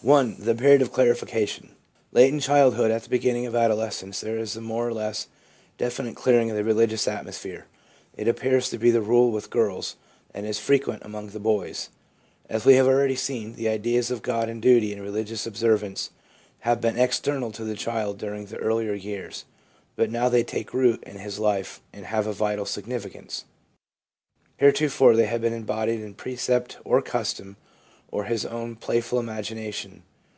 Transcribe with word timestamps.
I. 0.00 0.22
The 0.38 0.54
Period 0.54 0.80
of 0.80 0.92
Clarification. 0.92 1.74
Late 2.12 2.32
in 2.32 2.38
childhood, 2.38 2.92
at 2.92 3.02
the 3.02 3.08
beginning 3.08 3.46
of 3.46 3.56
adolescence, 3.56 4.20
there 4.20 4.38
is 4.38 4.54
a 4.54 4.60
more 4.60 4.86
or 4.86 4.92
less 4.94 5.26
definite 5.76 6.14
clearing 6.14 6.48
of 6.52 6.56
the 6.56 6.62
religious 6.62 7.08
atmosphere; 7.08 7.66
it 8.16 8.28
appears 8.28 8.70
to 8.70 8.78
be 8.78 8.92
the 8.92 9.00
rule 9.02 9.32
with 9.32 9.50
girls, 9.50 9.96
and 10.32 10.46
is 10.46 10.60
frequent 10.60 11.02
among 11.04 11.30
the 11.30 11.40
boys. 11.40 11.88
As 12.48 12.64
we 12.64 12.74
have 12.74 12.86
already 12.86 13.16
seen, 13.16 13.56
the 13.56 13.68
ideas 13.68 14.08
of 14.12 14.22
God 14.22 14.48
and 14.48 14.62
duty 14.62 14.92
and 14.92 15.02
religious 15.02 15.48
observance 15.48 16.10
have 16.60 16.80
been 16.80 16.96
external 16.96 17.50
to 17.50 17.64
the 17.64 17.74
child 17.74 18.18
during 18.18 18.46
the 18.46 18.58
earlier 18.58 18.94
years, 18.94 19.46
but 19.96 20.12
now 20.12 20.28
they 20.28 20.44
take 20.44 20.72
root 20.72 21.02
in 21.02 21.16
his 21.18 21.40
life 21.40 21.80
and 21.92 22.06
have 22.06 22.28
a 22.28 22.32
vital 22.32 22.66
significance. 22.66 23.46
Heretofore 24.58 25.16
they 25.16 25.26
have 25.26 25.40
been 25.40 25.52
embodied 25.52 25.98
in 26.00 26.14
precept 26.14 26.78
or 26.84 27.02
custom 27.02 27.56
or 28.10 28.24
his 28.24 28.42
own 28.46 28.74
playful 28.74 29.20
imagination. 29.20 30.02